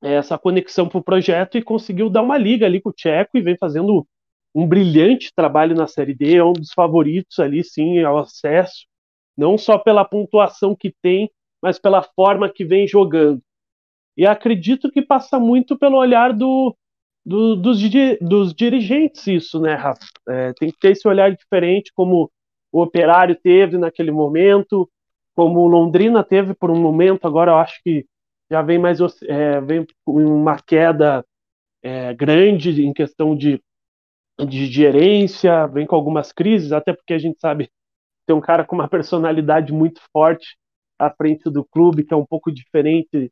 [0.00, 3.40] essa conexão para o projeto e conseguiu dar uma liga ali com o Tcheco e
[3.40, 4.06] vem fazendo
[4.54, 8.86] um brilhante trabalho na Série D, é um dos favoritos ali, sim, ao acesso,
[9.36, 11.28] não só pela pontuação que tem,
[11.60, 13.42] mas pela forma que vem jogando.
[14.16, 16.76] E acredito que passa muito pelo olhar do,
[17.26, 17.80] do dos,
[18.20, 19.98] dos, dirigentes, isso, né, Rafa?
[20.28, 22.30] É, tem que ter esse olhar diferente, como
[22.70, 24.88] o Operário teve naquele momento,
[25.34, 28.06] como Londrina teve por um momento, agora eu acho que
[28.50, 31.24] já vem mais é, vem uma queda
[31.82, 33.60] é, grande em questão de,
[34.38, 37.70] de gerência, vem com algumas crises, até porque a gente sabe
[38.26, 40.56] tem um cara com uma personalidade muito forte
[40.98, 43.30] à frente do clube, que é um pouco diferente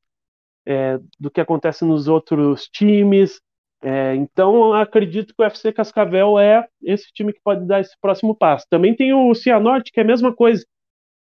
[0.67, 3.41] é, do que acontece nos outros times.
[3.83, 8.35] É, então, acredito que o FC Cascavel é esse time que pode dar esse próximo
[8.35, 8.67] passo.
[8.71, 10.65] Também tem o Cianorte, que é a mesma coisa.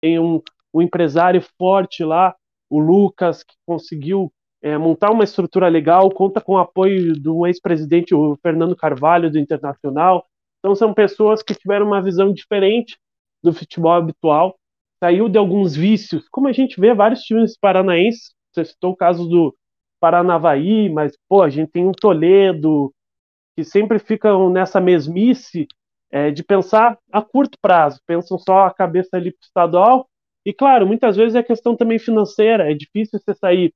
[0.01, 0.41] Tem um,
[0.73, 2.35] um empresário forte lá,
[2.69, 8.13] o Lucas, que conseguiu é, montar uma estrutura legal, conta com o apoio do ex-presidente,
[8.13, 10.25] o Fernando Carvalho, do Internacional.
[10.59, 12.97] Então, são pessoas que tiveram uma visão diferente
[13.41, 14.57] do futebol habitual,
[15.01, 19.27] saiu de alguns vícios, como a gente vê vários times paranaenses, você citou o caso
[19.27, 19.55] do
[19.99, 22.93] Paranavaí, mas, pô, a gente tem um Toledo,
[23.55, 25.67] que sempre ficam nessa mesmice
[26.11, 30.08] é, de pensar a curto prazo, pensam só a cabeça ali para o estadual,
[30.45, 33.73] e claro, muitas vezes é questão também financeira, é difícil você sair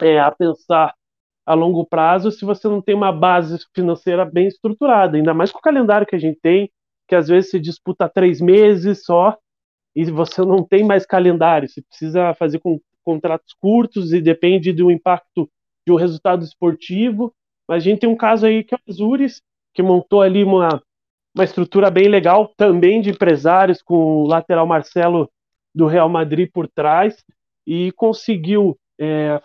[0.00, 0.94] é, a pensar
[1.46, 5.58] a longo prazo se você não tem uma base financeira bem estruturada, ainda mais com
[5.58, 6.70] o calendário que a gente tem,
[7.06, 9.36] que às vezes se disputa três meses só
[9.96, 14.90] e você não tem mais calendário, você precisa fazer com contratos curtos e depende do
[14.90, 15.48] impacto
[15.86, 17.32] de um resultado esportivo.
[17.66, 19.40] Mas a gente tem um caso aí que é o Azures,
[19.72, 20.82] que montou ali uma,
[21.34, 25.30] uma estrutura bem legal, também de empresários, com o lateral Marcelo
[25.78, 27.24] do Real Madrid por trás,
[27.64, 29.40] e conseguiu, é,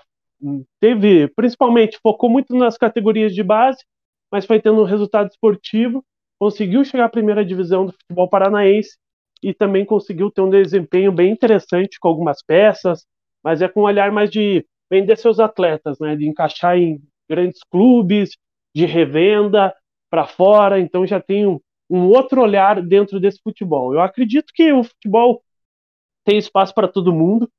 [0.80, 3.86] teve, principalmente, focou muito nas categorias de base,
[4.32, 6.04] mas foi tendo um resultado esportivo,
[6.40, 8.98] conseguiu chegar à primeira divisão do futebol paranaense
[9.44, 13.06] e também conseguiu ter um desempenho bem interessante com algumas peças,
[13.44, 17.62] mas é com um olhar mais de vender seus atletas, né, de encaixar em grandes
[17.64, 18.32] clubes,
[18.76, 19.72] de revenda
[20.10, 23.94] para fora, então já tem um, um outro olhar dentro desse futebol.
[23.94, 25.44] Eu acredito que o futebol
[26.24, 27.50] tem espaço para todo mundo,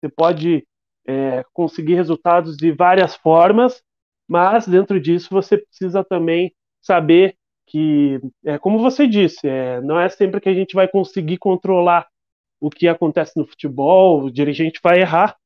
[0.00, 0.66] você pode
[1.06, 3.82] é, conseguir resultados de várias formas,
[4.28, 10.08] mas dentro disso você precisa também saber que, é, como você disse, é, não é
[10.08, 12.08] sempre que a gente vai conseguir controlar
[12.60, 15.36] o que acontece no futebol, o dirigente vai errar,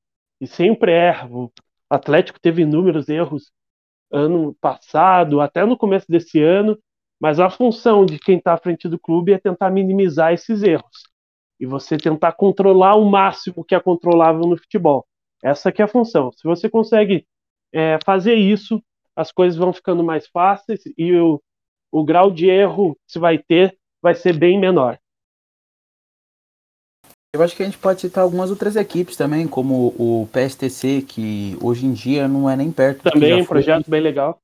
[0.40, 1.28] e sempre erra.
[1.30, 1.50] O
[1.88, 3.50] Atlético teve inúmeros erros
[4.10, 6.78] ano passado, até no começo desse ano,
[7.20, 11.15] mas a função de quem está à frente do clube é tentar minimizar esses erros
[11.58, 15.06] e você tentar controlar o máximo que é controlável no futebol.
[15.42, 16.32] Essa que é a função.
[16.32, 17.26] Se você consegue
[17.72, 18.82] é, fazer isso,
[19.14, 21.40] as coisas vão ficando mais fáceis e o,
[21.90, 24.98] o grau de erro que você vai ter vai ser bem menor.
[27.34, 31.56] Eu acho que a gente pode citar algumas outras equipes também, como o PSTC, que
[31.60, 33.02] hoje em dia não é nem perto.
[33.02, 34.40] Também um projeto bem legal.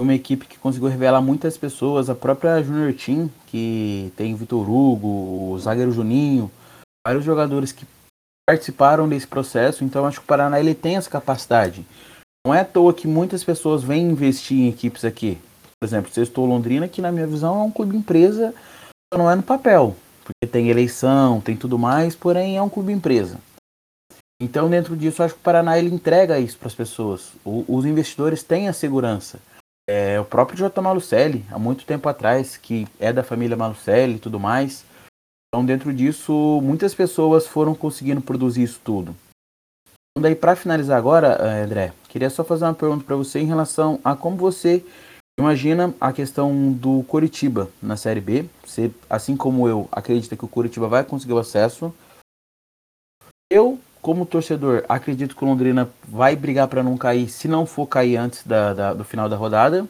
[0.00, 4.68] Uma equipe que conseguiu revelar muitas pessoas, a própria Junior Team, que tem o Vitor
[4.68, 6.50] Hugo, o zagueiro Juninho,
[7.06, 7.86] vários jogadores que
[8.48, 11.86] participaram desse processo, então acho que o Paraná ele tem essa capacidade.
[12.46, 15.38] Não é à toa que muitas pessoas vêm investir em equipes aqui.
[15.80, 18.54] Por exemplo, se eu estou Londrina, que na minha visão é um clube empresa,
[19.14, 23.38] não é no papel porque tem eleição, tem tudo mais, porém é um clube empresa.
[24.40, 27.32] Então, dentro disso, acho que o Paraná ele entrega isso para as pessoas.
[27.44, 29.38] O, os investidores têm a segurança.
[29.86, 30.80] É, o próprio J.
[30.80, 34.84] Malucelli, há muito tempo atrás, que é da família Malucelli e tudo mais.
[35.48, 39.14] Então, dentro disso, muitas pessoas foram conseguindo produzir isso tudo.
[40.18, 44.00] Daí, para finalizar agora, eh, André, queria só fazer uma pergunta para você em relação
[44.02, 44.84] a como você
[45.38, 48.46] imagina a questão do Coritiba na Série B.
[48.64, 51.92] Você, assim como eu, acredita que o Coritiba vai conseguir o acesso.
[53.50, 57.86] Eu, como torcedor, acredito que o Londrina vai brigar para não cair, se não for
[57.86, 59.88] cair antes da, da, do final da rodada.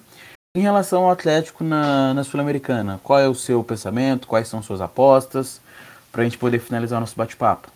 [0.56, 4.28] Em relação ao Atlético na, na Sul-Americana, qual é o seu pensamento?
[4.28, 5.60] Quais são suas apostas?
[6.12, 7.72] Para a gente poder finalizar o nosso bate-papo.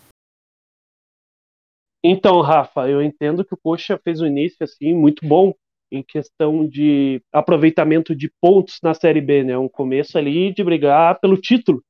[2.05, 5.53] Então, Rafa, eu entendo que o Coxa fez um início assim muito bom
[5.90, 9.59] em questão de aproveitamento de pontos na Série B, né?
[9.59, 11.83] Um começo ali de brigar pelo título,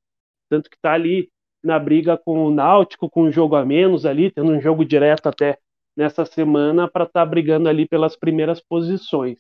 [0.49, 1.29] tanto que está ali
[1.63, 5.29] na briga com o Náutico, com um jogo a menos ali, tendo um jogo direto
[5.29, 5.59] até
[5.97, 9.39] nessa semana para estar tá brigando ali pelas primeiras posições.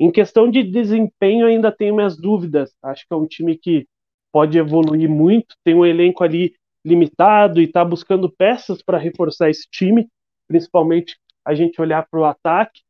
[0.00, 2.74] Em questão de desempenho, ainda tenho minhas dúvidas.
[2.82, 3.86] Acho que é um time que
[4.32, 9.68] pode evoluir muito, tem um elenco ali limitado e está buscando peças para reforçar esse
[9.70, 10.08] time,
[10.48, 12.80] principalmente a gente olhar para o ataque.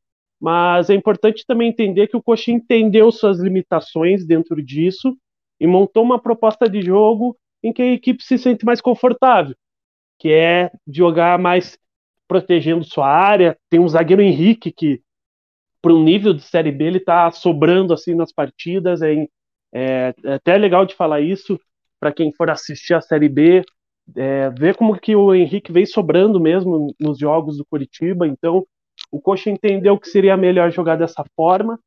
[0.40, 5.16] Mas é importante também entender que o Coxa entendeu suas limitações dentro disso
[5.61, 9.55] e montou uma proposta de jogo em que a equipe se sente mais confortável,
[10.18, 11.79] que é jogar mais
[12.27, 13.57] protegendo sua área.
[13.70, 15.03] Tem um zagueiro Henrique que,
[15.81, 19.03] para um nível de Série B, ele está sobrando assim nas partidas.
[19.03, 19.14] É,
[19.75, 21.61] é, é até legal de falar isso
[22.01, 23.64] para quem for assistir a Série B
[24.16, 28.27] é, ver como que o Henrique vem sobrando mesmo nos jogos do Curitiba.
[28.27, 28.66] Então,
[29.11, 31.79] o Coxa entendeu que seria melhor jogar dessa forma,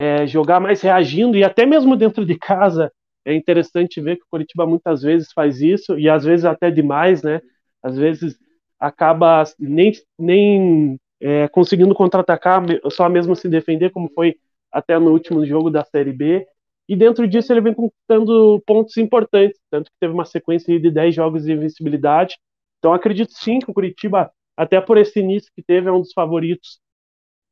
[0.00, 2.92] é, jogar mais reagindo e até mesmo dentro de casa.
[3.28, 7.22] É interessante ver que o Curitiba muitas vezes faz isso e às vezes até demais,
[7.22, 7.42] né?
[7.82, 8.38] Às vezes
[8.80, 14.36] acaba nem, nem é, conseguindo contra-atacar, só mesmo se defender, como foi
[14.72, 16.46] até no último jogo da Série B.
[16.88, 21.14] E dentro disso ele vem conquistando pontos importantes, tanto que teve uma sequência de 10
[21.14, 22.38] jogos de invencibilidade.
[22.78, 26.14] Então acredito sim que o Curitiba, até por esse início que teve, é um dos
[26.14, 26.80] favoritos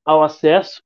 [0.06, 0.80] ao acesso.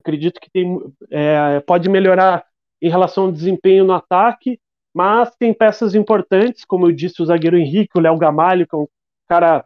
[0.00, 0.80] Acredito que tem,
[1.12, 2.44] é, pode melhorar
[2.82, 4.58] em relação ao desempenho no ataque,
[4.94, 8.78] mas tem peças importantes, como eu disse, o zagueiro Henrique, o Léo Gamalho, que é
[8.78, 8.88] um
[9.28, 9.64] cara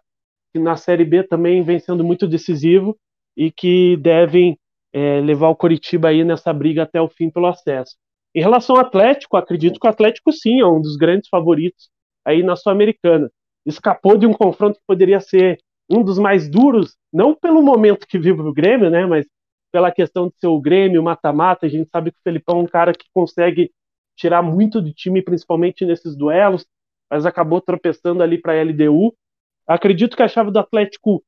[0.53, 2.97] que na Série B também vem sendo muito decisivo
[3.37, 4.59] e que devem
[4.93, 7.97] é, levar o Curitiba aí nessa briga até o fim pelo acesso.
[8.35, 11.89] Em relação ao Atlético, acredito que o Atlético sim é um dos grandes favoritos
[12.25, 13.31] aí na Sul-Americana.
[13.65, 15.59] Escapou de um confronto que poderia ser
[15.91, 19.27] um dos mais duros, não pelo momento que vive o Grêmio, né, mas
[19.73, 21.67] pela questão de ser o Grêmio, mata-mata.
[21.67, 23.71] A gente sabe que o Felipão é um cara que consegue
[24.17, 26.67] tirar muito do time, principalmente nesses duelos,
[27.11, 29.15] mas acabou tropeçando ali para a LDU.
[29.67, 31.23] Acredito que a chave do Atlético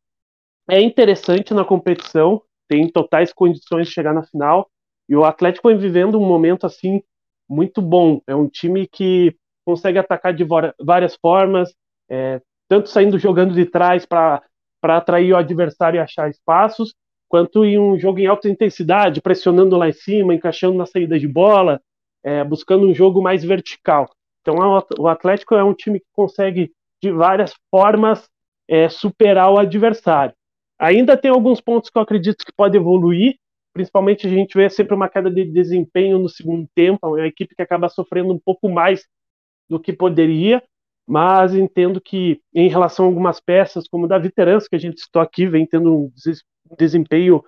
[0.68, 4.70] é interessante na competição, tem totais condições de chegar na final.
[5.08, 7.02] E o Atlético vem vivendo um momento assim
[7.48, 8.20] muito bom.
[8.26, 10.46] É um time que consegue atacar de
[10.80, 11.74] várias formas,
[12.10, 14.42] é, tanto saindo jogando de trás para
[14.82, 16.94] atrair o adversário e achar espaços,
[17.28, 21.28] quanto em um jogo em alta intensidade, pressionando lá em cima, encaixando na saída de
[21.28, 21.80] bola,
[22.24, 24.10] é, buscando um jogo mais vertical.
[24.40, 24.56] Então
[24.98, 28.28] o Atlético é um time que consegue de várias formas
[28.68, 30.34] é, superar o adversário.
[30.78, 33.36] Ainda tem alguns pontos que eu acredito que pode evoluir,
[33.72, 37.54] principalmente a gente vê sempre uma queda de desempenho no segundo tempo, é uma equipe
[37.54, 39.06] que acaba sofrendo um pouco mais
[39.68, 40.62] do que poderia,
[41.06, 45.00] mas entendo que em relação a algumas peças, como o Davi Terança, que a gente
[45.00, 46.12] citou aqui, vem tendo um
[46.76, 47.42] desempenho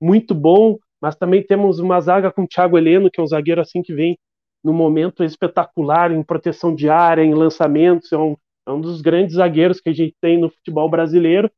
[0.00, 3.60] muito bom, mas também temos uma zaga com o Thiago Heleno, que é um zagueiro
[3.60, 4.18] assim que vem
[4.62, 9.36] no momento espetacular em proteção de área, em lançamentos, é um, é um dos grandes
[9.36, 11.50] zagueiros que a gente tem no futebol brasileiro,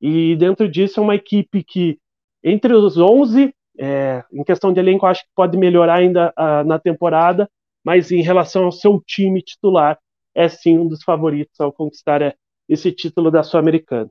[0.00, 1.98] e dentro disso é uma equipe que
[2.42, 6.78] entre os 11 é, em questão de elenco, acho que pode melhorar ainda uh, na
[6.78, 7.48] temporada,
[7.84, 9.98] mas em relação ao seu time titular,
[10.34, 12.34] é sim um dos favoritos ao conquistar é,
[12.68, 14.08] esse título da Sul-Americana.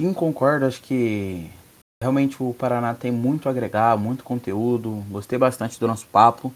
[0.00, 0.64] Sim, concordo.
[0.66, 1.50] Acho que
[2.02, 5.04] realmente o Paraná tem muito a agregar, muito conteúdo.
[5.10, 6.54] Gostei bastante do nosso papo,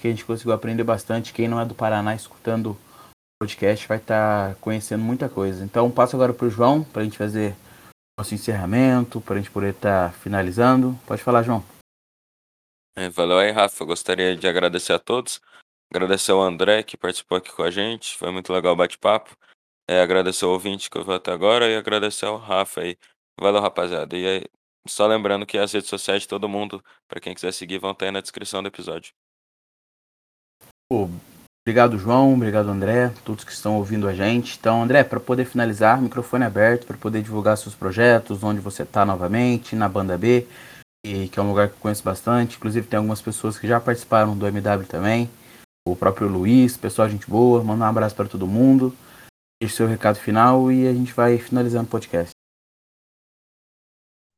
[0.00, 1.32] que a gente conseguiu aprender bastante.
[1.32, 5.64] Quem não é do Paraná escutando o podcast vai estar tá conhecendo muita coisa.
[5.64, 7.54] Então, passo agora para o João, para a gente fazer
[8.18, 10.98] nosso encerramento, para a gente poder estar tá finalizando.
[11.06, 11.62] Pode falar, João.
[12.96, 13.84] É, valeu aí, Rafa.
[13.84, 15.40] gostaria de agradecer a todos.
[15.92, 18.16] Agradecer ao André que participou aqui com a gente.
[18.16, 19.36] Foi muito legal o bate-papo.
[19.90, 22.98] É, agradecer ao ouvinte que eu vou até agora e agradecer ao Rafa aí.
[23.40, 24.14] Valeu, rapaziada.
[24.14, 24.44] E aí,
[24.86, 28.04] só lembrando que as redes sociais de todo mundo, para quem quiser seguir, vão estar
[28.04, 29.14] aí na descrição do episódio.
[31.68, 32.34] Obrigado, João.
[32.34, 33.12] Obrigado, André.
[33.24, 34.58] Todos que estão ouvindo a gente.
[34.58, 39.06] Então, André, para poder finalizar, microfone aberto para poder divulgar seus projetos, onde você está
[39.06, 40.46] novamente, na Banda B,
[41.04, 42.56] e, que é um lugar que eu conheço bastante.
[42.56, 45.30] Inclusive, tem algumas pessoas que já participaram do MW também.
[45.86, 47.64] O próprio Luiz, pessoal, gente boa.
[47.64, 48.94] Manda um abraço para todo mundo.
[49.60, 52.30] Deixe seu recado final e a gente vai finalizando o podcast.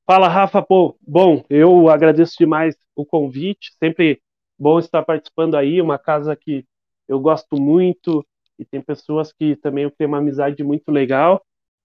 [0.07, 0.63] Fala, Rafa.
[0.63, 3.73] Pô, bom, eu agradeço demais o convite.
[3.79, 4.23] Sempre
[4.59, 5.83] bom estar participando aí.
[5.83, 6.65] Uma casa que
[7.07, 8.27] eu gosto muito
[8.59, 11.45] e tem pessoas que também eu tenho uma amizade muito legal.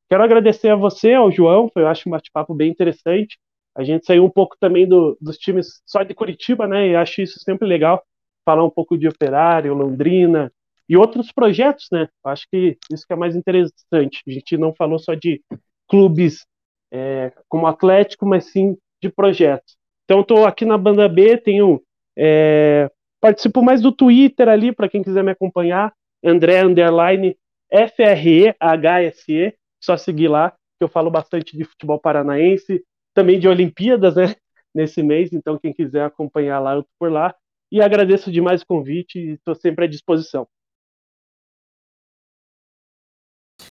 [0.10, 1.70] Quero agradecer a você, ao João.
[1.76, 3.38] Eu acho um bate-papo bem interessante.
[3.76, 6.88] A gente saiu um pouco também do, dos times só de Curitiba, né?
[6.88, 8.02] E acho isso sempre legal.
[8.46, 10.50] Falar um pouco de Operário, Londrina
[10.88, 12.08] e outros projetos, né?
[12.24, 14.22] Acho que isso que é mais interessante.
[14.28, 15.42] A gente não falou só de
[15.88, 16.46] clubes
[16.92, 19.76] é, como Atlético, mas sim de projetos.
[20.06, 21.82] Então, estou aqui na banda B, tenho
[22.18, 27.36] é, participo mais do Twitter ali para quem quiser me acompanhar, André underline
[27.72, 32.00] F R E H S E, só seguir lá que eu falo bastante de futebol
[32.00, 32.84] paranaense,
[33.14, 34.36] também de Olimpíadas, né?
[34.76, 37.34] Nesse mês, então quem quiser acompanhar lá, eu por lá.
[37.72, 40.46] E agradeço demais o convite e estou sempre à disposição.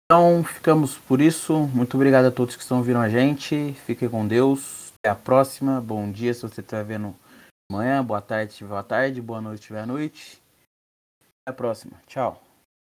[0.08, 1.66] Então, ficamos por isso.
[1.74, 3.72] Muito obrigado a todos que estão ouvindo a gente.
[3.84, 4.92] Fiquem com Deus.
[5.00, 5.80] Até a próxima.
[5.80, 7.14] Bom dia se você estiver vendo
[7.68, 8.04] amanhã.
[8.04, 9.20] Boa tarde se tiver boa tarde.
[9.20, 10.40] Boa noite se tiver noite.
[11.42, 12.00] Até a próxima.
[12.06, 12.45] Tchau.